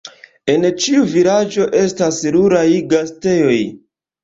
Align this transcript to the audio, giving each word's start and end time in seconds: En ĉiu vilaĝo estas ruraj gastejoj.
En 0.53 0.63
ĉiu 0.85 1.03
vilaĝo 1.11 1.67
estas 1.83 2.19
ruraj 2.39 2.65
gastejoj. 2.97 3.63